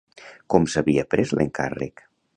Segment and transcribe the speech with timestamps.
[0.53, 2.07] Com s'havia pres l'encàrrec?